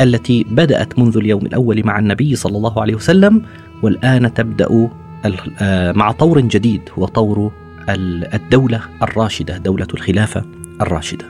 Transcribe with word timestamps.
التي 0.00 0.44
بدأت 0.50 0.98
منذ 0.98 1.16
اليوم 1.16 1.46
الأول 1.46 1.86
مع 1.86 1.98
النبي 1.98 2.36
صلى 2.36 2.56
الله 2.56 2.82
عليه 2.82 2.94
وسلم 2.94 3.42
والآن 3.82 4.34
تبدأ 4.34 4.88
آه، 5.60 5.92
مع 5.92 6.12
طور 6.12 6.40
جديد 6.40 6.80
هو 6.98 7.06
طور 7.06 7.52
الدولة 7.88 8.80
الراشدة، 9.02 9.58
دولة 9.58 9.86
الخلافة 9.94 10.44
الراشدة. 10.80 11.24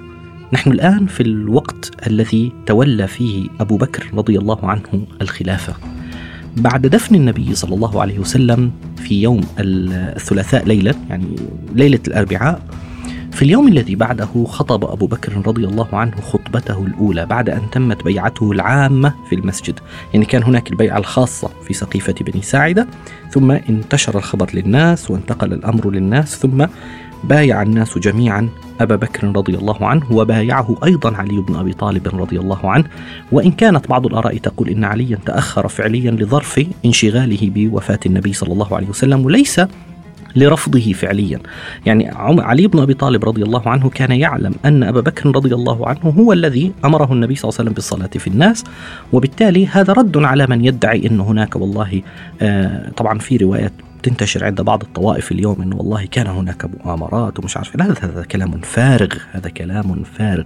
نحن 0.53 0.71
الآن 0.71 1.07
في 1.07 1.23
الوقت 1.23 2.07
الذي 2.07 2.53
تولى 2.67 3.07
فيه 3.07 3.49
أبو 3.61 3.77
بكر 3.77 4.11
رضي 4.15 4.39
الله 4.39 4.59
عنه 4.63 5.07
الخلافة. 5.23 5.75
بعد 6.57 6.87
دفن 6.87 7.15
النبي 7.15 7.55
صلى 7.55 7.75
الله 7.75 8.01
عليه 8.01 8.19
وسلم 8.19 8.71
في 8.97 9.23
يوم 9.23 9.41
الثلاثاء 9.59 10.65
ليلة 10.65 10.95
يعني 11.11 11.37
ليلة 11.75 12.01
الأربعاء 12.09 12.63
في 13.35 13.43
اليوم 13.43 13.69
الذي 13.69 13.95
بعده 13.95 14.45
خطب 14.45 14.85
أبو 14.85 15.07
بكر 15.07 15.47
رضي 15.47 15.65
الله 15.65 15.89
عنه 15.93 16.21
خطبته 16.21 16.87
الأولى 16.87 17.27
بعد 17.27 17.51
أن 17.51 17.71
تمت 17.71 18.05
بيعته 18.05 18.53
العامة 18.53 19.15
في 19.29 19.35
المسجد. 19.35 19.81
يعني 20.13 20.25
كان 20.25 20.43
هناك 20.43 20.71
البيعة 20.71 20.99
الخاصة 20.99 21.51
في 21.67 21.75
سقيفة 21.75 22.15
بني 22.21 22.43
ساعدة 22.43 22.87
ثم 23.31 23.51
انتشر 23.51 24.19
الخبر 24.19 24.51
للناس 24.55 25.11
وانتقل 25.11 25.53
الأمر 25.53 25.91
للناس 25.91 26.37
ثم 26.37 26.67
بايع 27.25 27.63
الناس 27.63 27.99
جميعا 27.99 28.49
أبا 28.81 28.97
بكر 28.97 29.29
رضي 29.37 29.55
الله 29.55 29.87
عنه 29.87 30.13
وبايعه 30.13 30.77
أيضا 30.85 31.17
علي 31.17 31.41
بن 31.41 31.57
أبي 31.57 31.73
طالب 31.73 32.09
رضي 32.21 32.39
الله 32.39 32.71
عنه. 32.71 32.85
وإن 33.33 33.51
كانت 33.53 33.89
بعض 33.89 34.07
الآراء 34.07 34.37
تقول 34.37 34.69
إن 34.69 34.85
عليا 34.85 35.19
تأخر 35.27 35.69
فعليا 35.69 36.11
لظرف 36.11 36.67
انشغاله 36.85 37.51
بوفاة 37.55 38.01
النبي 38.07 38.33
صلى 38.33 38.53
الله 38.53 38.77
عليه 38.77 38.89
وسلم 38.89 39.25
وليس 39.25 39.61
لرفضه 40.37 40.93
فعليا. 40.93 41.41
يعني 41.87 42.11
علي 42.19 42.67
بن 42.67 42.79
أبي 42.79 42.95
طالب 42.95 43.25
رضي 43.25 43.43
الله 43.43 43.69
عنه 43.69 43.91
كان 43.91 44.13
يعلم 44.13 44.55
أن 44.65 44.83
أبا 44.83 45.01
بكر 45.01 45.37
رضي 45.37 45.55
الله 45.55 45.89
عنه 45.89 46.01
هو 46.01 46.33
الذي 46.33 46.73
أمره 46.85 47.13
النبي 47.13 47.35
صلى 47.35 47.49
الله 47.49 47.59
عليه 47.59 47.71
وسلم 47.71 47.75
بالصلاة 47.75 48.11
في 48.19 48.27
الناس 48.27 48.65
وبالتالي 49.13 49.67
هذا 49.67 49.93
رد 49.93 50.17
على 50.17 50.47
من 50.47 50.65
يدعي 50.65 51.07
أنه 51.07 51.25
هناك 51.25 51.57
والله 51.57 52.03
آه 52.43 52.91
طبعا 52.97 53.19
في 53.19 53.37
روايات 53.37 53.73
تنتشر 54.03 54.45
عند 54.45 54.61
بعض 54.61 54.83
الطوائف 54.83 55.33
اليوم 55.33 55.63
انه 55.63 55.77
والله 55.77 56.07
كان 56.07 56.27
هناك 56.27 56.65
مؤامرات 56.85 57.39
ومش 57.39 57.57
عارف 57.57 57.83
هذا 57.83 57.95
هذا 58.03 58.23
كلام 58.23 58.61
فارغ 58.61 59.15
هذا 59.33 59.49
كلام 59.49 60.03
فارغ. 60.05 60.45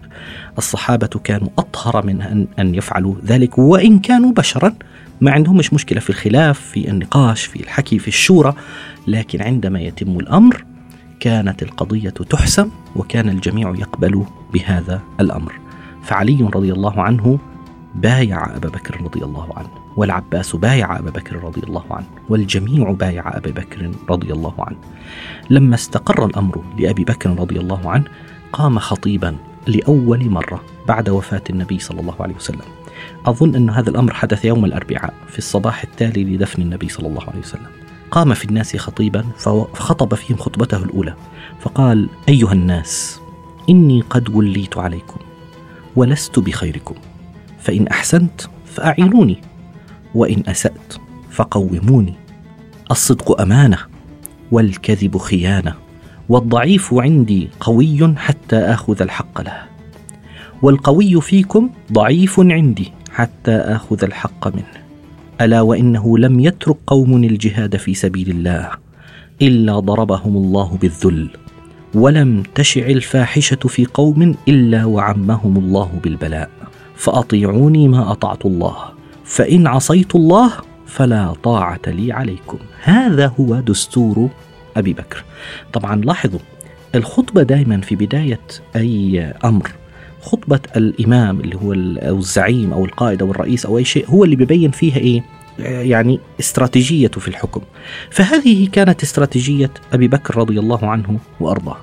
الصحابة 0.58 1.20
كانوا 1.24 1.48
أطهر 1.58 2.06
من 2.06 2.22
ان 2.22 2.46
أن 2.58 2.74
يفعلوا 2.74 3.14
ذلك 3.26 3.58
وإن 3.58 3.98
كانوا 3.98 4.32
بشرا 4.32 4.74
ما 5.20 5.30
عندهمش 5.30 5.72
مشكلة 5.72 6.00
في 6.00 6.10
الخلاف 6.10 6.60
في 6.60 6.90
النقاش 6.90 7.44
في 7.44 7.60
الحكي 7.60 7.98
في 7.98 8.08
الشورى 8.08 8.54
لكن 9.06 9.42
عندما 9.42 9.80
يتم 9.80 10.18
الأمر 10.18 10.64
كانت 11.20 11.62
القضية 11.62 12.10
تحسم 12.10 12.70
وكان 12.96 13.28
الجميع 13.28 13.74
يقبل 13.78 14.24
بهذا 14.52 15.02
الأمر. 15.20 15.52
فعلي 16.02 16.48
رضي 16.54 16.72
الله 16.72 17.02
عنه 17.02 17.38
بايع 17.94 18.56
أبا 18.56 18.68
بكر 18.68 19.02
رضي 19.02 19.24
الله 19.24 19.48
عنه 19.56 19.68
والعباس 19.96 20.56
بايع 20.56 20.98
أبا 20.98 21.10
بكر 21.10 21.44
رضي 21.44 21.60
الله 21.62 21.84
عنه 21.90 22.06
والجميع 22.28 22.90
بايع 22.90 23.36
أبا 23.36 23.50
بكر 23.50 23.90
رضي 24.08 24.32
الله 24.32 24.54
عنه. 24.58 24.76
لما 25.50 25.74
استقر 25.74 26.26
الأمر 26.26 26.62
لأبي 26.78 27.04
بكر 27.04 27.30
رضي 27.30 27.58
الله 27.58 27.90
عنه 27.90 28.04
قام 28.52 28.78
خطيبا 28.78 29.36
لأول 29.66 30.30
مرة 30.30 30.62
بعد 30.88 31.08
وفاة 31.08 31.42
النبي 31.50 31.78
صلى 31.78 32.00
الله 32.00 32.14
عليه 32.20 32.34
وسلم. 32.34 32.68
أظن 33.26 33.54
أن 33.54 33.70
هذا 33.70 33.90
الأمر 33.90 34.14
حدث 34.14 34.44
يوم 34.44 34.64
الأربعاء 34.64 35.14
في 35.28 35.38
الصباح 35.38 35.82
التالي 35.82 36.24
لدفن 36.24 36.62
النبي 36.62 36.88
صلى 36.88 37.08
الله 37.08 37.22
عليه 37.22 37.38
وسلم. 37.38 37.66
قام 38.10 38.34
في 38.34 38.44
الناس 38.44 38.76
خطيبا 38.76 39.24
فخطب 39.38 40.14
فيهم 40.14 40.38
خطبته 40.38 40.76
الأولى 40.76 41.14
فقال 41.60 42.08
أيها 42.28 42.52
الناس 42.52 43.20
إني 43.70 44.00
قد 44.00 44.28
وليت 44.28 44.78
عليكم 44.78 45.20
ولست 45.96 46.38
بخيركم 46.38 46.94
فإن 47.58 47.86
أحسنت 47.86 48.40
فأعينوني 48.66 49.40
وإن 50.14 50.42
أسأت 50.46 50.94
فقوموني. 51.30 52.14
الصدق 52.90 53.40
أمانة 53.40 53.78
والكذب 54.52 55.18
خيانة 55.18 55.74
والضعيف 56.28 56.94
عندي 56.94 57.48
قوي 57.60 58.14
حتى 58.16 58.56
آخذ 58.56 59.02
الحق 59.02 59.40
له 59.40 59.62
والقوي 60.62 61.20
فيكم 61.20 61.70
ضعيف 61.92 62.40
عندي 62.40 62.92
حتى 63.18 63.50
آخذ 63.50 64.04
الحق 64.04 64.56
منه. 64.56 64.82
ألا 65.40 65.60
وإنه 65.60 66.18
لم 66.18 66.40
يترك 66.40 66.76
قوم 66.86 67.24
الجهاد 67.24 67.76
في 67.76 67.94
سبيل 67.94 68.30
الله 68.30 68.70
إلا 69.42 69.78
ضربهم 69.78 70.36
الله 70.36 70.78
بالذل. 70.80 71.30
ولم 71.94 72.42
تشع 72.54 72.86
الفاحشة 72.86 73.56
في 73.56 73.86
قوم 73.86 74.34
إلا 74.48 74.84
وعمهم 74.84 75.56
الله 75.56 75.90
بالبلاء. 76.04 76.50
فأطيعوني 76.96 77.88
ما 77.88 78.12
أطعت 78.12 78.46
الله. 78.46 78.76
فإن 79.24 79.66
عصيت 79.66 80.14
الله 80.14 80.52
فلا 80.86 81.34
طاعة 81.42 81.80
لي 81.86 82.12
عليكم. 82.12 82.58
هذا 82.82 83.32
هو 83.40 83.60
دستور 83.60 84.28
أبي 84.76 84.92
بكر. 84.92 85.24
طبعا 85.72 85.96
لاحظوا 85.96 86.40
الخطبة 86.94 87.42
دائما 87.42 87.80
في 87.80 87.96
بداية 87.96 88.46
أي 88.76 89.34
أمر 89.44 89.72
خطبة 90.22 90.60
الإمام 90.76 91.40
اللي 91.40 91.56
هو 91.56 91.72
أو 92.08 92.18
الزعيم 92.18 92.72
أو 92.72 92.84
القائد 92.84 93.22
أو 93.22 93.30
الرئيس 93.30 93.66
أو 93.66 93.78
أي 93.78 93.84
شيء 93.84 94.10
هو 94.10 94.24
اللي 94.24 94.36
بيبين 94.36 94.70
فيها 94.70 94.96
إيه؟ 94.96 95.22
يعني 95.58 96.20
استراتيجيته 96.40 97.20
في 97.20 97.28
الحكم. 97.28 97.60
فهذه 98.10 98.68
كانت 98.68 99.02
استراتيجية 99.02 99.70
أبي 99.92 100.08
بكر 100.08 100.36
رضي 100.36 100.58
الله 100.58 100.90
عنه 100.90 101.18
وأرضاه. 101.40 101.76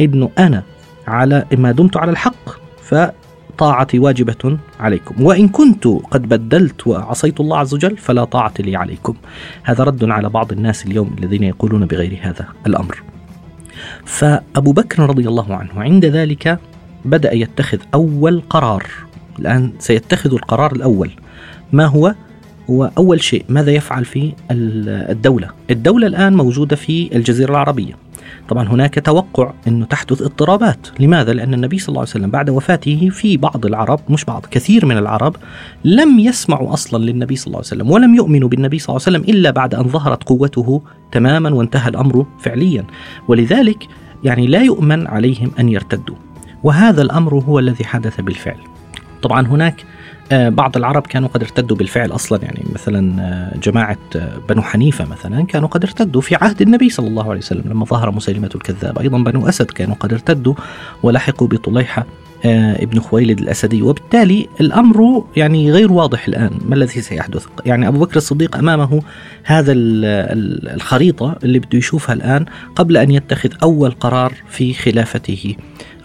إنه 0.00 0.30
أنا 0.38 0.62
على 1.06 1.44
ما 1.52 1.72
دمت 1.72 1.96
على 1.96 2.10
الحق 2.10 2.50
فطاعتي 2.82 3.98
واجبة 3.98 4.58
عليكم. 4.80 5.24
وإن 5.24 5.48
كنت 5.48 5.86
قد 5.86 6.22
بدلت 6.22 6.86
وعصيت 6.86 7.40
الله 7.40 7.58
عز 7.58 7.74
وجل 7.74 7.96
فلا 7.96 8.24
طاعة 8.24 8.54
لي 8.58 8.76
عليكم. 8.76 9.14
هذا 9.62 9.84
رد 9.84 10.04
على 10.04 10.28
بعض 10.28 10.52
الناس 10.52 10.86
اليوم 10.86 11.16
الذين 11.18 11.42
يقولون 11.42 11.86
بغير 11.86 12.18
هذا 12.22 12.46
الأمر. 12.66 13.02
فأبو 14.04 14.72
بكر 14.72 15.02
رضي 15.02 15.28
الله 15.28 15.54
عنه 15.54 15.82
عند 15.82 16.04
ذلك 16.04 16.58
بدأ 17.04 17.34
يتخذ 17.34 17.78
أول 17.94 18.42
قرار. 18.50 18.86
الآن 19.38 19.72
سيتخذ 19.78 20.32
القرار 20.32 20.72
الأول. 20.72 21.10
ما 21.72 21.86
هو؟ 21.86 22.14
هو 22.70 22.90
أول 22.98 23.22
شيء 23.22 23.44
ماذا 23.48 23.70
يفعل 23.70 24.04
في 24.04 24.32
الدولة؟ 24.50 25.48
الدولة 25.70 26.06
الآن 26.06 26.34
موجودة 26.36 26.76
في 26.76 27.16
الجزيرة 27.16 27.50
العربية. 27.50 27.94
طبعا 28.48 28.68
هناك 28.68 28.94
توقع 28.94 29.52
أنه 29.68 29.86
تحدث 29.86 30.22
اضطرابات. 30.22 30.86
لماذا؟ 31.00 31.32
لأن 31.32 31.54
النبي 31.54 31.78
صلى 31.78 31.88
الله 31.88 32.00
عليه 32.00 32.10
وسلم 32.10 32.30
بعد 32.30 32.50
وفاته 32.50 33.08
في 33.12 33.36
بعض 33.36 33.66
العرب 33.66 34.00
مش 34.08 34.24
بعض 34.24 34.46
كثير 34.50 34.86
من 34.86 34.98
العرب 34.98 35.36
لم 35.84 36.18
يسمعوا 36.18 36.72
أصلا 36.72 37.04
للنبي 37.04 37.36
صلى 37.36 37.46
الله 37.46 37.58
عليه 37.58 37.66
وسلم 37.66 37.90
ولم 37.90 38.14
يؤمنوا 38.14 38.48
بالنبي 38.48 38.78
صلى 38.78 38.96
الله 38.96 39.06
عليه 39.06 39.18
وسلم 39.18 39.34
إلا 39.36 39.50
بعد 39.50 39.74
أن 39.74 39.88
ظهرت 39.88 40.24
قوته 40.24 40.82
تماما 41.12 41.54
وانتهى 41.54 41.88
الأمر 41.88 42.26
فعليا. 42.40 42.84
ولذلك 43.28 43.88
يعني 44.24 44.46
لا 44.46 44.62
يؤمن 44.62 45.06
عليهم 45.06 45.50
أن 45.60 45.68
يرتدوا. 45.68 46.16
وهذا 46.62 47.02
الأمر 47.02 47.34
هو 47.34 47.58
الذي 47.58 47.84
حدث 47.84 48.20
بالفعل. 48.20 48.58
طبعا 49.22 49.46
هناك 49.46 49.84
آه، 50.32 50.48
بعض 50.48 50.76
العرب 50.76 51.06
كانوا 51.06 51.28
قد 51.28 51.42
ارتدوا 51.42 51.76
بالفعل 51.76 52.12
أصلا 52.12 52.42
يعني 52.42 52.64
مثلا 52.74 53.22
آه، 53.22 53.58
جماعة 53.58 53.98
آه، 54.16 54.38
بنو 54.48 54.62
حنيفة 54.62 55.04
مثلا 55.04 55.46
كانوا 55.46 55.68
قد 55.68 55.84
ارتدوا 55.84 56.20
في 56.20 56.34
عهد 56.34 56.62
النبي 56.62 56.90
صلى 56.90 57.08
الله 57.08 57.30
عليه 57.30 57.38
وسلم 57.38 57.62
لما 57.66 57.84
ظهر 57.84 58.10
مسيلمه 58.10 58.50
الكذاب، 58.54 58.98
أيضا 58.98 59.18
بنو 59.18 59.48
أسد 59.48 59.66
كانوا 59.66 59.94
قد 59.94 60.12
ارتدوا 60.12 60.54
ولحقوا 61.02 61.48
بطليحة 61.48 62.06
ابن 62.44 63.00
خويلد 63.00 63.38
الأسدي. 63.38 63.82
وبالتالي 63.82 64.48
الأمر 64.60 65.24
يعني 65.36 65.72
غير 65.72 65.92
واضح 65.92 66.28
الآن. 66.28 66.50
ما 66.68 66.74
الذي 66.74 67.00
سيحدث؟ 67.00 67.46
يعني 67.66 67.88
أبو 67.88 67.98
بكر 67.98 68.16
الصديق 68.16 68.56
أمامه 68.56 69.02
هذا 69.44 69.72
الخريطة 69.74 71.38
اللي 71.44 71.58
بده 71.58 71.78
يشوفها 71.78 72.14
الآن 72.14 72.46
قبل 72.76 72.96
أن 72.96 73.10
يتخذ 73.10 73.50
أول 73.62 73.90
قرار 73.90 74.32
في 74.48 74.74
خلافته. 74.74 75.54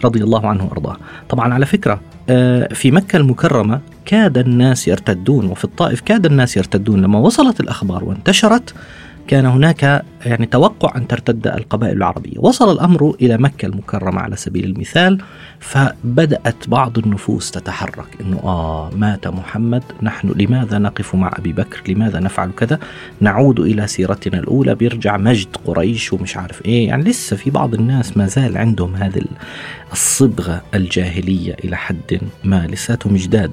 رضي 0.04 0.24
الله 0.24 0.46
عنه 0.46 0.64
وأرضاه. 0.64 0.96
طبعا 1.28 1.54
على 1.54 1.66
فكرة 1.66 2.00
آه، 2.28 2.74
في 2.74 2.90
مكة 2.90 3.16
المكرمة 3.16 3.80
كاد 4.04 4.38
الناس 4.38 4.88
يرتدون 4.88 5.46
وفي 5.46 5.64
الطائف 5.64 6.00
كاد 6.00 6.26
الناس 6.26 6.56
يرتدون 6.56 7.02
لما 7.02 7.18
وصلت 7.18 7.60
الأخبار 7.60 8.04
وانتشرت 8.04 8.74
كان 9.26 9.46
هناك 9.46 10.04
يعني 10.26 10.46
توقع 10.46 10.96
أن 10.96 11.08
ترتد 11.08 11.46
القبائل 11.46 11.96
العربية. 11.96 12.38
وصل 12.38 12.72
الأمر 12.72 13.16
إلى 13.22 13.38
مكة 13.38 13.66
المكرمة 13.66 14.20
على 14.20 14.36
سبيل 14.36 14.64
المثال 14.64 15.18
فبدأت 15.60 16.68
بعض 16.68 16.98
النفوس 16.98 17.50
تتحرك. 17.50 18.06
أنه 18.20 18.40
آه 18.44 18.90
مات 18.96 19.28
محمد 19.28 19.82
نحن 20.02 20.28
لماذا 20.36 20.78
نقف 20.78 21.14
مع 21.14 21.30
أبي 21.38 21.52
بكر؟ 21.52 21.82
لماذا 21.92 22.20
نفعل 22.20 22.50
كذا؟ 22.56 22.78
نعود 23.20 23.60
إلى 23.60 23.86
سيرتنا 23.86 24.38
الأولى 24.38 24.74
بيرجع 24.74 25.16
مجد 25.16 25.56
قريش 25.64 26.12
ومش 26.12 26.36
عارف 26.36 26.64
إيه. 26.64 26.88
يعني 26.88 27.04
لسه 27.04 27.36
في 27.36 27.50
بعض 27.50 27.74
الناس 27.74 28.16
ما 28.16 28.26
زال 28.26 28.58
عندهم 28.58 28.94
هذه 28.96 29.22
الصبغة 29.92 30.62
الجاهلية 30.74 31.56
إلى 31.64 31.76
حد 31.76 32.20
ما 32.44 32.66
لساتهم 32.66 33.16
جداد. 33.16 33.50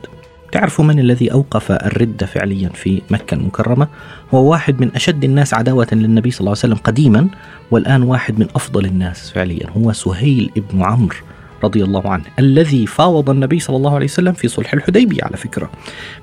تعرفوا 0.52 0.86
من 0.86 1.00
الذي 1.00 1.32
أوقف 1.32 1.72
الردة 1.72 2.26
فعليا 2.26 2.70
في 2.70 3.02
مكة 3.10 3.36
المكرمة؟ 3.36 3.88
هو 4.34 4.52
واحد 4.52 4.82
من 4.82 4.92
أشد 4.96 5.24
الناس 5.24 5.54
عداوة 5.54 5.88
للنبي 5.92 6.32
صلى 6.32 6.40
الله 6.40 6.50
عليه 6.50 6.60
وسلم 6.60 6.78
قديما 6.78 7.28
والآن 7.72 8.04
واحد 8.04 8.40
من 8.40 8.48
أفضل 8.56 8.86
الناس 8.86 9.32
فعليا 9.32 9.70
هو 9.70 9.94
سهيل 9.94 10.52
ابن 10.58 10.84
عمرو 10.84 11.16
رضي 11.64 11.84
الله 11.84 12.10
عنه 12.10 12.24
الذي 12.40 12.86
فاوض 12.86 13.30
النبي 13.30 13.60
صلى 13.60 13.76
الله 13.76 13.96
عليه 13.96 14.06
وسلم 14.06 14.34
في 14.34 14.48
صلح 14.48 14.74
الحديبية 14.74 15.24
على 15.24 15.38
فكرة. 15.38 15.70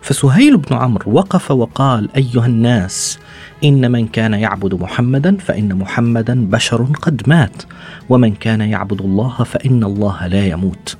فسهيل 0.00 0.56
بن 0.56 0.76
عمرو 0.76 1.12
وقف 1.12 1.50
وقال 1.50 2.08
أيها 2.16 2.46
الناس 2.46 3.18
إن 3.64 3.92
من 3.92 4.06
كان 4.06 4.34
يعبد 4.34 4.74
محمدا 4.74 5.36
فإن 5.36 5.74
محمدا 5.74 6.46
بشر 6.46 6.82
قد 7.02 7.22
مات 7.26 7.62
ومن 8.08 8.34
كان 8.34 8.60
يعبد 8.60 9.00
الله 9.00 9.44
فإن 9.44 9.84
الله 9.84 10.26
لا 10.26 10.46
يموت. 10.46 10.96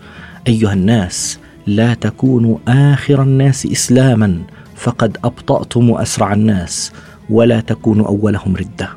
أيها 0.46 0.72
الناس 0.72 1.38
لا 1.68 1.94
تكونوا 1.94 2.58
آخر 2.68 3.22
الناس 3.22 3.66
إسلاما 3.66 4.40
فقد 4.74 5.16
أبطأتم 5.24 5.90
أسرع 5.92 6.32
الناس 6.32 6.92
ولا 7.30 7.60
تكونوا 7.60 8.06
أولهم 8.06 8.56
ردة 8.56 8.88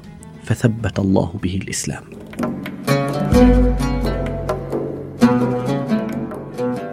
فثبت 0.44 1.00
الله 1.00 1.34
به 1.44 1.60
الإسلام. 1.64 2.04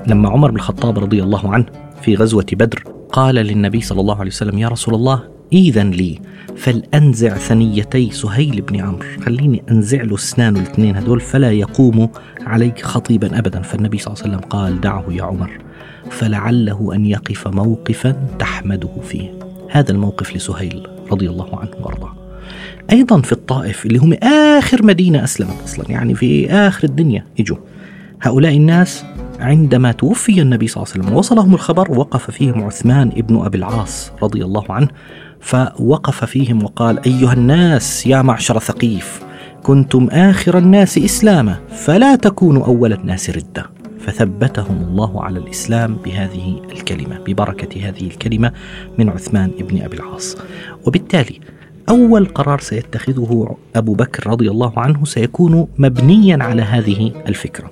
لما 0.06 0.28
عمر 0.28 0.50
بن 0.50 0.56
الخطاب 0.56 0.98
رضي 0.98 1.22
الله 1.22 1.52
عنه 1.52 1.66
في 2.02 2.14
غزوة 2.14 2.46
بدر 2.52 2.84
قال 3.12 3.34
للنبي 3.34 3.80
صلى 3.80 4.00
الله 4.00 4.16
عليه 4.20 4.30
وسلم 4.30 4.58
يا 4.58 4.68
رسول 4.68 4.94
الله 4.94 5.37
إذن 5.52 5.90
لي 5.90 6.18
فلأنزع 6.56 7.36
ثنيتي 7.36 8.10
سهيل 8.10 8.60
بن 8.60 8.80
عمرو. 8.80 9.06
خليني 9.26 9.62
أنزع 9.70 10.02
له 10.02 10.14
أسنانه 10.14 10.60
الاثنين 10.60 10.96
هدول 10.96 11.20
فلا 11.20 11.52
يقوم 11.52 12.08
عليك 12.46 12.82
خطيبا 12.82 13.38
أبدا. 13.38 13.62
فالنبي 13.62 13.98
صلى 13.98 14.14
الله 14.14 14.24
عليه 14.24 14.34
وسلم 14.36 14.48
قال 14.50 14.80
دعه 14.80 15.04
يا 15.10 15.22
عمر. 15.22 15.50
فلعله 16.10 16.94
أن 16.94 17.06
يقف 17.06 17.48
موقفا 17.48 18.16
تحمده 18.38 18.90
فيه. 19.08 19.38
هذا 19.70 19.92
الموقف 19.92 20.36
لسهيل 20.36 20.86
رضي 21.10 21.30
الله 21.30 21.58
عنه 21.58 21.70
وأرضاه. 21.80 22.14
أيضا 22.92 23.20
في 23.20 23.32
الطائف 23.32 23.86
اللي 23.86 23.98
هم 23.98 24.12
آخر 24.58 24.84
مدينة 24.84 25.24
أسلمت 25.24 25.62
أصلا 25.64 25.84
يعني 25.90 26.14
في 26.14 26.50
آخر 26.50 26.84
الدنيا 26.84 27.24
اجوا 27.40 27.56
هؤلاء 28.22 28.56
الناس 28.56 29.04
عندما 29.40 29.92
توفي 29.92 30.42
النبي 30.42 30.66
صلى 30.68 30.82
الله 30.82 30.92
عليه 30.94 31.04
وسلم 31.04 31.16
وصلهم 31.16 31.54
الخبر 31.54 31.98
وقف 31.98 32.30
فيهم 32.30 32.62
عثمان 32.62 33.08
ابن 33.08 33.44
أبي 33.44 33.58
العاص 33.58 34.12
رضي 34.22 34.44
الله 34.44 34.64
عنه. 34.70 34.88
فوقف 35.40 36.24
فيهم 36.24 36.62
وقال 36.64 37.04
أيها 37.06 37.32
الناس 37.32 38.06
يا 38.06 38.22
معشر 38.22 38.58
ثقيف 38.58 39.20
كنتم 39.62 40.08
آخر 40.12 40.58
الناس 40.58 40.98
إسلاما 40.98 41.56
فلا 41.68 42.16
تكونوا 42.16 42.66
أول 42.66 42.92
الناس 42.92 43.30
ردة. 43.30 43.66
فثبتهم 44.00 44.82
الله 44.88 45.24
على 45.24 45.38
الإسلام 45.38 45.96
بهذه 46.04 46.62
الكلمة 46.72 47.18
ببركة 47.18 47.88
هذه 47.88 48.06
الكلمة 48.06 48.52
من 48.98 49.08
عثمان 49.08 49.50
بن 49.60 49.82
أبي 49.82 49.96
العاص. 49.96 50.36
وبالتالي 50.86 51.40
أول 51.88 52.26
قرار 52.26 52.60
سيتخذه 52.60 53.56
أبو 53.76 53.94
بكر 53.94 54.30
رضي 54.30 54.50
الله 54.50 54.72
عنه 54.76 55.04
سيكون 55.04 55.68
مبنيا 55.78 56.38
على 56.40 56.62
هذه 56.62 57.12
الفكرة. 57.26 57.70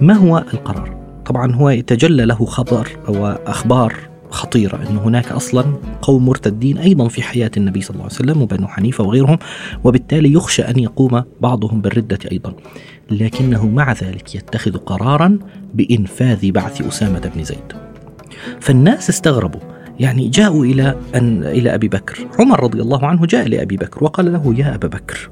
ما 0.00 0.14
هو 0.14 0.38
القرار؟ 0.38 0.96
طبعا 1.26 1.54
هو 1.54 1.70
يتجلى 1.70 2.24
له 2.24 2.44
خبر 2.44 2.88
واخبار 3.08 4.13
خطيرة 4.34 4.76
أن 4.90 4.96
هناك 4.96 5.32
أصلا 5.32 5.64
قوم 6.02 6.26
مرتدين 6.26 6.78
أيضا 6.78 7.08
في 7.08 7.22
حياة 7.22 7.50
النبي 7.56 7.80
صلى 7.80 7.94
الله 7.94 8.04
عليه 8.04 8.14
وسلم 8.14 8.42
وبنو 8.42 8.68
حنيفة 8.68 9.04
وغيرهم 9.04 9.38
وبالتالي 9.84 10.32
يخشى 10.32 10.62
أن 10.62 10.78
يقوم 10.78 11.22
بعضهم 11.40 11.80
بالردة 11.80 12.18
أيضا. 12.32 12.54
لكنه 13.10 13.66
مع 13.66 13.92
ذلك 13.92 14.34
يتخذ 14.34 14.76
قرارا 14.76 15.38
بإنفاذ 15.74 16.50
بعث 16.50 16.82
أسامة 16.82 17.30
بن 17.34 17.44
زيد. 17.44 17.72
فالناس 18.60 19.10
استغربوا. 19.10 19.60
يعني 20.00 20.28
جاءوا 20.28 20.64
إلى 20.64 20.96
أن 21.14 21.44
إلى 21.44 21.74
أبي 21.74 21.88
بكر. 21.88 22.26
عمر 22.38 22.62
رضي 22.62 22.80
الله 22.80 23.06
عنه 23.06 23.26
جاء 23.26 23.48
لأبي 23.48 23.76
بكر 23.76 24.04
وقال 24.04 24.32
له 24.32 24.54
يا 24.58 24.74
أبا 24.74 24.88
بكر 24.88 25.30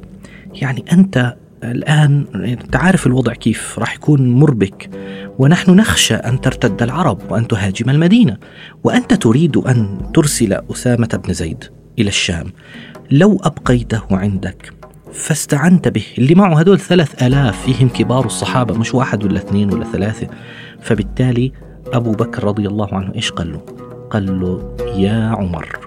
يعني 0.54 0.84
أنت 0.92 1.36
الآن 1.64 2.24
أنت 2.34 2.76
عارف 2.76 3.06
الوضع 3.06 3.32
كيف 3.32 3.78
راح 3.78 3.94
يكون 3.94 4.30
مربك. 4.30 4.90
ونحن 5.38 5.70
نخشى 5.70 6.14
أن 6.14 6.40
ترتد 6.40 6.82
العرب 6.82 7.18
وأن 7.30 7.48
تهاجم 7.48 7.90
المدينة. 7.90 8.36
وأنت 8.84 9.14
تريد 9.14 9.56
أن 9.56 9.98
ترسل 10.14 10.52
أسامة 10.52 11.20
بن 11.26 11.32
زيد 11.32 11.64
إلى 11.98 12.08
الشام. 12.08 12.52
لو 13.10 13.40
أبقيته 13.42 14.02
عندك 14.10 14.72
فاستعنت 15.12 15.88
به. 15.88 16.04
اللي 16.18 16.34
معه 16.34 16.58
هدول 16.58 16.78
ثلاث 16.78 17.22
آلاف 17.22 17.62
فيهم 17.62 17.88
كبار 17.88 18.26
الصحابة 18.26 18.78
مش 18.78 18.94
واحد 18.94 19.24
ولا 19.24 19.38
اثنين 19.38 19.72
ولا 19.72 19.84
ثلاثة. 19.84 20.26
فبالتالي 20.80 21.52
أبو 21.92 22.12
بكر 22.12 22.44
رضي 22.44 22.68
الله 22.68 22.94
عنه 22.94 23.14
إيش 23.14 23.30
قال 23.30 23.52
له؟ 23.52 23.60
قال 24.10 24.40
له 24.40 24.76
يا 24.96 25.26
عمر 25.26 25.78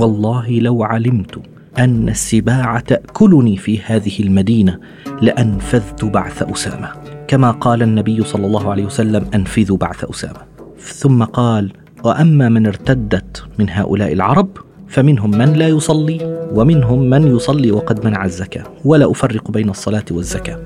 والله 0.00 0.50
لو 0.50 0.84
علمت 0.84 1.42
أن 1.78 2.08
السباع 2.08 2.80
تأكلني 2.80 3.56
في 3.56 3.80
هذه 3.86 4.20
المدينة 4.20 4.78
لأنفذت 5.22 6.04
بعث 6.04 6.42
أسامة. 6.42 6.88
كما 7.28 7.50
قال 7.50 7.82
النبي 7.82 8.24
صلى 8.24 8.46
الله 8.46 8.70
عليه 8.70 8.84
وسلم 8.84 9.26
أنفذوا 9.34 9.76
بعث 9.76 10.04
أسامة. 10.04 10.38
ثم 10.78 11.24
قال 11.24 11.72
وأما 12.04 12.48
من 12.48 12.66
ارتدت 12.66 13.44
من 13.58 13.70
هؤلاء 13.70 14.12
العرب 14.12 14.48
فمنهم 14.88 15.30
من 15.30 15.52
لا 15.52 15.68
يصلي 15.68 16.46
ومنهم 16.54 17.10
من 17.10 17.36
يصلي 17.36 17.70
وقد 17.70 18.06
منع 18.06 18.24
الزكاة 18.24 18.64
ولا 18.84 19.10
أفرق 19.10 19.50
بين 19.50 19.70
الصلاة 19.70 20.04
والزكاة. 20.10 20.58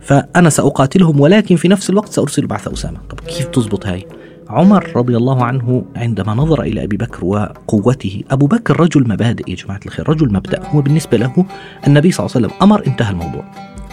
فأنا 0.00 0.50
سأقاتلهم 0.50 1.20
ولكن 1.20 1.56
في 1.56 1.68
نفس 1.68 1.90
الوقت 1.90 2.12
سأرسل 2.12 2.46
بعث 2.46 2.68
أسامة. 2.68 2.98
طب 3.10 3.20
كيف 3.20 3.46
تزبط 3.46 3.86
هاي؟ 3.86 4.06
عمر 4.48 4.96
رضي 4.96 5.16
الله 5.16 5.44
عنه 5.44 5.84
عندما 5.96 6.34
نظر 6.34 6.62
إلى 6.62 6.84
أبي 6.84 6.96
بكر 6.96 7.24
وقوته 7.24 8.22
أبو 8.30 8.46
بكر 8.46 8.80
رجل 8.80 9.08
مبادئ 9.08 9.50
يا 9.50 9.54
جماعة 9.54 9.80
الخير 9.86 10.08
رجل 10.08 10.32
مبدأ. 10.32 10.62
هو 10.66 10.80
بالنسبة 10.80 11.18
له 11.18 11.46
النبي 11.86 12.10
صلى 12.10 12.26
الله 12.26 12.36
عليه 12.36 12.46
وسلم 12.46 12.62
أمر 12.62 12.86
انتهى 12.86 13.10
الموضوع. 13.10 13.44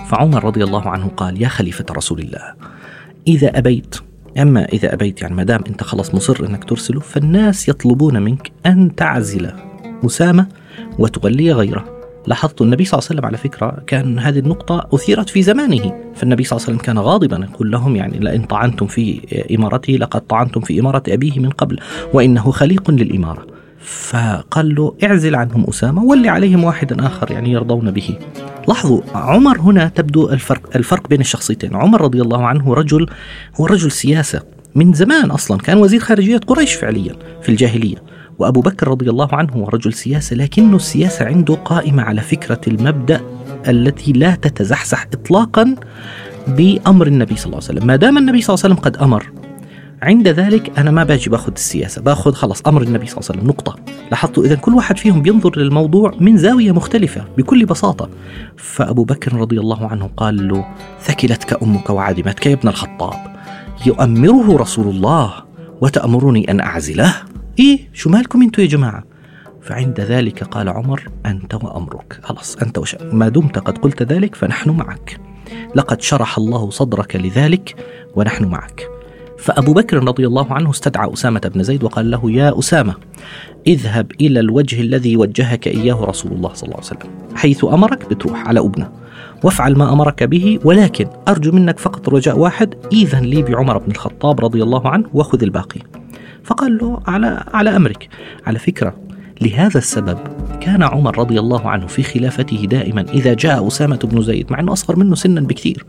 فعمر 0.07 0.43
رضي 0.43 0.63
الله 0.63 0.89
عنه 0.89 1.07
قال 1.07 1.41
يا 1.41 1.47
خليفة 1.47 1.85
رسول 1.91 2.19
الله 2.19 2.53
إذا 3.27 3.57
أبيت 3.57 3.95
أما 4.37 4.65
إذا 4.65 4.93
أبيت 4.93 5.21
يعني 5.21 5.35
ما 5.35 5.43
دام 5.43 5.61
أنت 5.67 5.83
خلص 5.83 6.15
مصر 6.15 6.45
أنك 6.45 6.63
ترسله 6.63 6.99
فالناس 6.99 7.69
يطلبون 7.69 8.21
منك 8.21 8.51
أن 8.65 8.95
تعزل 8.95 9.51
أسامة 10.05 10.47
وتولي 10.99 11.51
غيره. 11.51 12.00
لاحظت 12.27 12.61
النبي 12.61 12.85
صلى 12.85 12.97
الله 12.97 13.07
عليه 13.09 13.19
وسلم 13.19 13.25
على 13.25 13.37
فكرة 13.37 13.83
كان 13.87 14.19
هذه 14.19 14.39
النقطة 14.39 14.87
أثيرت 14.93 15.29
في 15.29 15.41
زمانه. 15.41 15.93
فالنبي 16.15 16.43
صلى 16.43 16.57
الله 16.57 16.67
عليه 16.67 16.77
وسلم 16.77 16.85
كان 16.85 16.99
غاضبا 16.99 17.47
يقول 17.53 17.71
لهم 17.71 17.95
يعني 17.95 18.19
لئن 18.19 18.41
طعنتم 18.41 18.87
في 18.87 19.21
إمارته 19.55 19.93
لقد 19.93 20.21
طعنتم 20.21 20.61
في 20.61 20.79
إمارة 20.79 21.03
أبيه 21.07 21.39
من 21.39 21.49
قبل 21.49 21.79
وإنه 22.13 22.51
خليق 22.51 22.91
للإمارة. 22.91 23.47
فقال 23.79 24.75
له 24.75 24.95
اعزل 25.03 25.35
عنهم 25.35 25.65
أسامة 25.69 26.03
ولي 26.03 26.29
عليهم 26.29 26.63
واحدا 26.63 27.07
آخر 27.07 27.31
يعني 27.31 27.51
يرضون 27.51 27.91
به. 27.91 28.17
لاحظوا 28.67 29.01
عمر 29.15 29.59
هنا 29.59 29.87
تبدو 29.87 30.29
الفرق, 30.29 30.61
الفرق 30.75 31.07
بين 31.07 31.21
الشخصيتين. 31.21 31.75
عمر 31.75 32.01
رضي 32.01 32.21
الله 32.21 32.45
عنه 32.45 32.73
رجل 32.73 33.07
هو 33.55 33.65
رجل 33.65 33.91
سياسة 33.91 34.41
من 34.75 34.93
زمان 34.93 35.31
أصلا 35.31 35.57
كان 35.57 35.77
وزير 35.77 35.99
خارجية 35.99 36.37
قريش 36.37 36.73
فعليا 36.73 37.15
في 37.41 37.49
الجاهلية. 37.49 38.10
وأبو 38.41 38.61
بكر 38.61 38.87
رضي 38.87 39.09
الله 39.09 39.29
عنه 39.31 39.53
هو 39.53 39.67
رجل 39.67 39.93
سياسة 39.93 40.35
لكن 40.35 40.75
السياسة 40.75 41.25
عنده 41.25 41.55
قائمة 41.55 42.03
على 42.03 42.21
فكرة 42.21 42.61
المبدأ 42.67 43.21
التي 43.67 44.11
لا 44.11 44.35
تتزحزح 44.35 45.07
إطلاقا 45.13 45.75
بأمر 46.47 47.07
النبي 47.07 47.35
صلى 47.35 47.45
الله 47.45 47.55
عليه 47.57 47.65
وسلم. 47.65 47.87
ما 47.87 47.95
دام 47.95 48.17
النبي 48.17 48.41
صلى 48.41 48.53
الله 48.53 48.63
عليه 48.65 48.75
وسلم 48.75 48.85
قد 48.85 48.97
أمر 48.97 49.31
عند 50.01 50.27
ذلك 50.27 50.79
أنا 50.79 50.91
ما 50.91 51.03
باجي 51.03 51.29
باخذ 51.29 51.51
السياسة 51.51 52.01
باخذ 52.01 52.33
خلص 52.33 52.61
أمر 52.67 52.81
النبي 52.81 53.07
صلى 53.07 53.17
الله 53.17 53.29
عليه 53.29 53.39
وسلم 53.39 53.47
نقطة. 53.49 53.75
لاحظتوا 54.11 54.43
إذا 54.43 54.55
كل 54.55 54.73
واحد 54.73 54.97
فيهم 54.97 55.21
بينظر 55.21 55.59
للموضوع 55.59 56.13
من 56.19 56.37
زاوية 56.37 56.71
مختلفة 56.71 57.25
بكل 57.37 57.65
بساطة. 57.65 58.09
فأبو 58.57 59.03
بكر 59.03 59.33
رضي 59.33 59.59
الله 59.59 59.87
عنه 59.87 60.09
قال 60.17 60.47
له 60.47 60.65
ثكلتك 61.01 61.63
أمك 61.63 61.89
وعدمتك 61.89 62.45
يا 62.45 62.53
ابن 62.53 62.67
الخطاب 62.67 63.35
يؤمره 63.85 64.57
رسول 64.57 64.87
الله 64.87 65.33
وتأمرني 65.81 66.51
أن 66.51 66.59
أعزله؟ 66.59 67.30
إيه 67.59 67.89
شو 67.93 68.09
مالكم 68.09 68.41
أنتوا 68.41 68.63
يا 68.63 68.69
جماعة؟ 68.69 69.03
فعند 69.61 70.01
ذلك 70.01 70.43
قال 70.43 70.69
عمر 70.69 71.09
أنت 71.25 71.53
وأمرك. 71.53 72.19
خلاص 72.23 72.55
أنت 72.55 72.77
وش 72.77 72.95
ما 72.95 73.29
دمت 73.29 73.59
قد 73.59 73.77
قلت 73.77 74.03
ذلك 74.03 74.35
فنحن 74.35 74.69
معك. 74.69 75.19
لقد 75.75 76.01
شرح 76.01 76.37
الله 76.37 76.69
صدرك 76.69 77.15
لذلك 77.15 77.75
ونحن 78.15 78.45
معك. 78.45 78.87
فأبو 79.41 79.73
بكر 79.73 80.03
رضي 80.03 80.27
الله 80.27 80.53
عنه 80.53 80.69
استدعى 80.69 81.13
أسامة 81.13 81.51
بن 81.55 81.63
زيد 81.63 81.83
وقال 81.83 82.11
له 82.11 82.31
يا 82.31 82.59
أسامة 82.59 82.95
اذهب 83.67 84.11
إلى 84.21 84.39
الوجه 84.39 84.81
الذي 84.81 85.17
وجهك 85.17 85.67
إياه 85.67 86.05
رسول 86.05 86.31
الله 86.31 86.53
صلى 86.53 86.67
الله 86.67 86.77
عليه 86.77 86.85
وسلم 86.85 87.35
حيث 87.35 87.63
أمرك 87.63 88.09
بتروح 88.09 88.47
على 88.47 88.59
أبنى 88.59 88.85
وافعل 89.43 89.75
ما 89.75 89.93
أمرك 89.93 90.23
به 90.23 90.59
ولكن 90.63 91.07
أرجو 91.27 91.51
منك 91.51 91.79
فقط 91.79 92.09
رجاء 92.09 92.37
واحد 92.39 92.75
إذن 92.93 93.21
لي 93.21 93.41
بعمر 93.41 93.77
بن 93.77 93.91
الخطاب 93.91 94.41
رضي 94.41 94.63
الله 94.63 94.89
عنه 94.89 95.05
وخذ 95.13 95.43
الباقي. 95.43 95.79
فقال 96.43 96.77
له 96.77 96.99
على 97.07 97.43
على 97.53 97.75
أمرك. 97.75 98.09
على 98.45 98.59
فكرة 98.59 98.95
لهذا 99.41 99.77
السبب 99.77 100.17
كان 100.61 100.83
عمر 100.83 101.19
رضي 101.19 101.39
الله 101.39 101.69
عنه 101.69 101.87
في 101.87 102.03
خلافته 102.03 102.65
دائما 102.65 103.01
إذا 103.01 103.33
جاء 103.33 103.67
أسامة 103.67 103.99
بن 104.03 104.21
زيد 104.21 104.51
مع 104.51 104.59
أنه 104.59 104.73
أصغر 104.73 104.95
منه 104.95 105.15
سنا 105.15 105.41
بكثير 105.41 105.85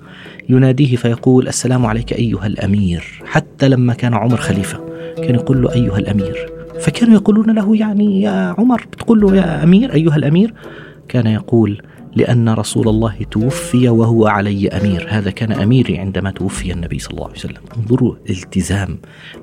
يناديه 0.49 0.97
فيقول 0.97 1.49
السلام 1.49 1.87
عليك 1.87 2.13
أيها 2.13 2.47
الأمير. 2.47 3.23
حتى 3.27 3.69
لما 3.69 3.95
كان 3.95 4.15
عمر 4.15 4.37
خليفة 4.37 4.81
كان 5.17 5.35
يقول 5.35 5.63
له 5.63 5.73
أيها 5.75 5.99
الأمير. 5.99 6.53
فكانوا 6.81 7.15
يقولون 7.15 7.55
له 7.55 7.77
يعني 7.77 8.23
يا 8.23 8.55
عمر 8.59 8.87
بتقول 8.93 9.21
له 9.21 9.37
يا 9.37 9.63
أمير 9.63 9.95
أيها 9.95 10.17
الأمير؟ 10.17 10.55
كان 11.09 11.27
يقول 11.27 11.83
لأن 12.17 12.49
رسول 12.49 12.89
الله 12.89 13.15
توفي 13.31 13.89
وهو 13.89 14.27
علي 14.27 14.69
أمير. 14.69 15.07
هذا 15.11 15.31
كان 15.31 15.53
أميري 15.53 15.99
عندما 15.99 16.31
توفي 16.31 16.73
النبي 16.73 16.99
صلى 16.99 17.11
الله 17.11 17.25
عليه 17.25 17.39
وسلم. 17.39 17.63
انظروا 17.77 18.15
الالتزام 18.31 18.99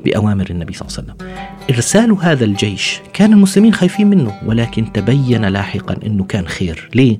بأوامر 0.05 0.47
النبي 0.49 0.73
صلى 0.73 0.88
الله 0.88 0.97
عليه 0.97 1.07
وسلم. 1.07 1.27
إرسال 1.69 2.11
هذا 2.21 2.45
الجيش 2.45 3.01
كان 3.13 3.33
المسلمين 3.33 3.73
خايفين 3.73 4.09
منه 4.09 4.33
ولكن 4.45 4.91
تبين 4.93 5.45
لاحقا 5.45 5.95
أنه 6.05 6.23
كان 6.23 6.47
خير. 6.47 6.89
ليه؟ 6.95 7.17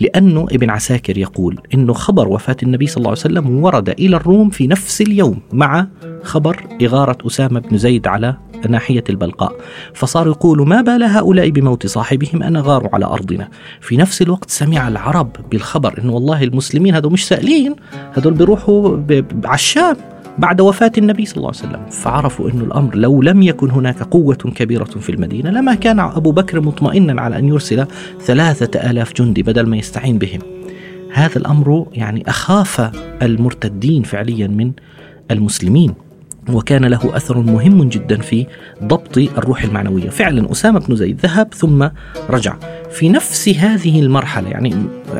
لأنه 0.00 0.46
ابن 0.52 0.70
عساكر 0.70 1.18
يقول 1.18 1.60
أنه 1.74 1.92
خبر 1.92 2.28
وفاة 2.28 2.56
النبي 2.62 2.86
صلى 2.86 2.96
الله 2.96 3.10
عليه 3.10 3.20
وسلم 3.20 3.64
ورد 3.64 3.88
إلى 3.88 4.16
الروم 4.16 4.50
في 4.50 4.66
نفس 4.66 5.00
اليوم 5.00 5.40
مع 5.52 5.86
خبر 6.22 6.66
إغارة 6.82 7.26
أسامة 7.26 7.60
بن 7.60 7.78
زيد 7.78 8.06
على 8.06 8.36
ناحية 8.68 9.04
البلقاء 9.10 9.52
فصاروا 9.94 10.32
يقولوا 10.32 10.66
ما 10.66 10.80
بال 10.80 11.02
هؤلاء 11.02 11.50
بموت 11.50 11.86
صاحبهم 11.86 12.42
أن 12.42 12.56
غاروا 12.56 12.88
على 12.92 13.04
أرضنا. 13.04 13.48
في 13.80 13.96
نفس 13.96 14.22
الوقت 14.22 14.50
سمع 14.50 14.88
العرب 14.88 15.36
بالخبر 15.50 16.00
أن 16.04 16.08
والله 16.08 16.42
المسلمين 16.42 16.94
هذول 16.94 17.12
مش 17.12 17.26
سائلين 17.28 17.76
هذول 18.12 18.34
بيروحوا 18.34 18.98
على 19.44 19.54
الشام 19.54 19.96
بعد 20.38 20.60
وفاة 20.60 20.92
النبي 20.98 21.26
صلى 21.26 21.36
الله 21.36 21.48
عليه 21.48 21.58
وسلم. 21.58 21.86
فعرفوا 21.90 22.50
أن 22.50 22.60
الأمر 22.60 22.94
لو 22.94 23.22
لم 23.22 23.42
يكن 23.42 23.70
هناك 23.70 24.02
قوة 24.02 24.34
كبيرة 24.34 24.84
في 24.84 25.12
المدينة 25.12 25.50
لما 25.50 25.74
كان 25.74 26.00
أبو 26.00 26.32
بكر 26.32 26.60
مطمئنا 26.60 27.22
على 27.22 27.38
أن 27.38 27.48
يرسل 27.48 27.86
ثلاثة 28.20 28.90
آلاف 28.90 29.12
جندي 29.12 29.42
بدل 29.42 29.66
ما 29.66 29.76
يستعين 29.76 30.18
بهم. 30.18 30.40
هذا 31.12 31.36
الأمر 31.36 31.86
يعني 31.92 32.24
أخاف 32.28 32.90
المرتدين 33.22 34.02
فعليا 34.02 34.46
من 34.46 34.72
المسلمين. 35.30 35.94
وكان 36.54 36.84
له 36.84 37.16
أثر 37.16 37.38
مهم 37.38 37.88
جدا 37.88 38.20
في 38.20 38.46
ضبط 38.84 39.18
الروح 39.18 39.64
المعنوية، 39.64 40.08
فعلا 40.08 40.52
أسامة 40.52 40.80
بن 40.80 40.96
زيد 40.96 41.20
ذهب 41.20 41.54
ثم 41.54 41.88
رجع. 42.30 42.56
في 42.90 43.08
نفس 43.08 43.48
هذه 43.48 44.00
المرحلة 44.00 44.48
يعني 44.48 44.74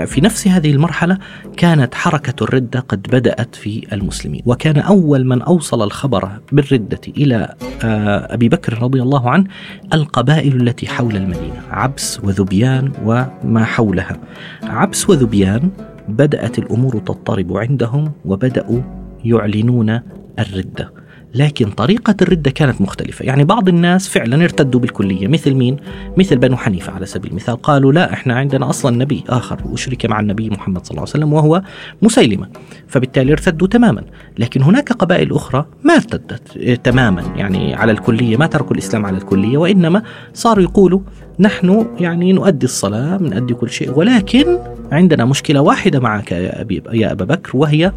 في 0.06 0.20
نفس 0.20 0.48
هذه 0.48 0.70
المرحلة 0.70 1.18
كانت 1.56 1.94
حركة 1.94 2.44
الردة 2.44 2.80
قد 2.80 3.02
بدأت 3.02 3.54
في 3.54 3.86
المسلمين، 3.92 4.42
وكان 4.46 4.76
أول 4.76 5.26
من 5.26 5.42
أوصل 5.42 5.82
الخبر 5.82 6.28
بالردة 6.52 7.00
إلى 7.08 7.54
آه، 7.84 8.34
أبي 8.34 8.48
بكر 8.48 8.82
رضي 8.82 9.02
الله 9.02 9.30
عنه 9.30 9.44
القبائل 9.92 10.60
التي 10.60 10.86
حول 10.86 11.16
المدينة، 11.16 11.62
عبس 11.70 12.20
وذبيان 12.24 12.92
وما 13.04 13.64
حولها. 13.64 14.20
عبس 14.62 15.10
وذبيان 15.10 15.70
بدأت 16.08 16.58
الأمور 16.58 16.98
تضطرب 16.98 17.56
عندهم 17.56 18.12
وبدأوا 18.24 18.80
يعلنون 19.24 20.00
الردة 20.38 20.92
لكن 21.34 21.70
طريقة 21.70 22.14
الردة 22.22 22.50
كانت 22.50 22.80
مختلفة. 22.80 23.24
يعني 23.24 23.44
بعض 23.44 23.68
الناس 23.68 24.08
فعلا 24.08 24.44
ارتدوا 24.44 24.80
بالكلية. 24.80 25.28
مثل 25.28 25.54
مين؟ 25.54 25.76
مثل 26.16 26.38
بنو 26.38 26.56
حنيفة 26.56 26.92
على 26.92 27.06
سبيل 27.06 27.30
المثال. 27.30 27.62
قالوا 27.62 27.92
لا 27.92 28.12
إحنا 28.12 28.34
عندنا 28.34 28.70
أصلا 28.70 28.96
نبي 28.96 29.24
آخر 29.28 29.60
وأشرك 29.64 30.06
مع 30.06 30.20
النبي 30.20 30.50
محمد 30.50 30.84
صلى 30.86 30.90
الله 30.90 31.00
عليه 31.00 31.10
وسلم 31.10 31.32
وهو 31.32 31.62
مسيلمة. 32.02 32.48
فبالتالي 32.88 33.32
ارتدوا 33.32 33.68
تماما. 33.68 34.02
لكن 34.38 34.62
هناك 34.62 34.92
قبائل 34.92 35.32
أخرى 35.32 35.66
ما 35.84 35.94
ارتدت 35.94 36.58
تماما. 36.84 37.22
يعني 37.36 37.74
على 37.74 37.92
الكلية 37.92 38.36
ما 38.36 38.46
تركوا 38.46 38.72
الإسلام 38.72 39.06
على 39.06 39.16
الكلية 39.16 39.58
وإنما 39.58 40.02
صاروا 40.34 40.62
يقولوا 40.62 41.00
نحن 41.38 41.86
يعني 41.98 42.32
نؤدي 42.32 42.66
الصلاة 42.66 43.18
نؤدي 43.22 43.54
كل 43.54 43.70
شيء. 43.70 43.98
ولكن 43.98 44.58
عندنا 44.92 45.24
مشكلة 45.24 45.60
واحدة 45.60 46.00
معك 46.00 46.32
يا, 46.32 46.60
أبي 46.60 46.82
يا 46.92 47.12
أبا 47.12 47.24
بكر 47.24 47.56
وهي 47.56 47.92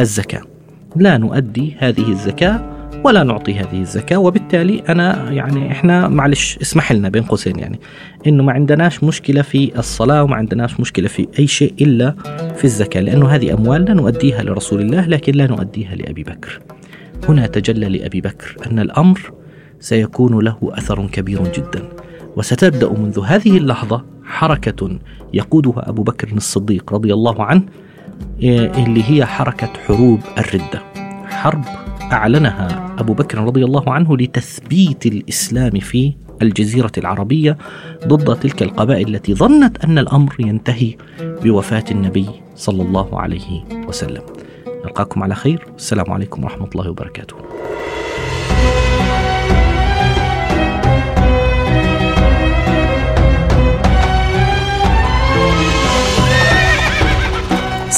الزكاة. 0.00 0.42
لا 0.96 1.18
نؤدي 1.18 1.76
هذه 1.78 2.08
الزكاة 2.08 2.72
ولا 3.04 3.22
نعطي 3.22 3.54
هذه 3.54 3.80
الزكاة 3.80 4.16
وبالتالي 4.16 4.82
أنا 4.88 5.30
يعني 5.30 5.72
إحنا 5.72 6.08
معلش 6.08 6.58
اسمح 6.62 6.92
لنا 6.92 7.08
بين 7.08 7.22
قوسين 7.22 7.58
يعني 7.58 7.80
إنه 8.26 8.42
ما 8.42 8.52
عندناش 8.52 9.04
مشكلة 9.04 9.42
في 9.42 9.78
الصلاة 9.78 10.22
وما 10.22 10.36
عندناش 10.36 10.80
مشكلة 10.80 11.08
في 11.08 11.28
أي 11.38 11.46
شيء 11.46 11.74
إلا 11.80 12.14
في 12.56 12.64
الزكاة 12.64 13.00
لأنه 13.00 13.28
هذه 13.28 13.54
أموالنا 13.54 13.94
نؤديها 13.94 14.42
لرسول 14.42 14.80
الله 14.80 15.06
لكن 15.06 15.34
لا 15.34 15.46
نؤديها 15.46 15.94
لأبي 15.94 16.22
بكر. 16.22 16.60
هنا 17.28 17.46
تجلى 17.46 17.88
لأبي 17.88 18.20
بكر 18.20 18.56
أن 18.70 18.78
الأمر 18.78 19.32
سيكون 19.80 20.44
له 20.44 20.58
أثر 20.62 21.06
كبير 21.06 21.52
جدا 21.52 21.88
وستبدأ 22.36 22.92
منذ 22.92 23.20
هذه 23.26 23.56
اللحظة 23.56 24.04
حركة 24.24 24.98
يقودها 25.34 25.88
أبو 25.88 26.02
بكر 26.02 26.28
الصديق 26.36 26.92
رضي 26.92 27.12
الله 27.14 27.44
عنه 27.44 27.62
اللي 28.42 29.04
هي 29.10 29.26
حركة 29.26 29.70
حروب 29.86 30.20
الردة. 30.38 30.82
حرب 31.24 31.64
أعلنها 32.12 32.96
أبو 32.98 33.12
بكر 33.12 33.38
رضي 33.38 33.64
الله 33.64 33.92
عنه 33.92 34.16
لتثبيت 34.16 35.06
الإسلام 35.06 35.70
في 35.70 36.14
الجزيرة 36.42 36.92
العربية 36.98 37.58
ضد 38.06 38.36
تلك 38.40 38.62
القبائل 38.62 39.14
التي 39.14 39.34
ظنت 39.34 39.84
أن 39.84 39.98
الأمر 39.98 40.34
ينتهي 40.38 40.94
بوفاة 41.20 41.84
النبي 41.90 42.28
صلى 42.56 42.82
الله 42.82 43.20
عليه 43.20 43.64
وسلم. 43.88 44.22
نلقاكم 44.84 45.22
على 45.22 45.34
خير. 45.34 45.66
السلام 45.76 46.10
عليكم 46.10 46.44
ورحمة 46.44 46.68
الله 46.74 46.90
وبركاته. 46.90 47.36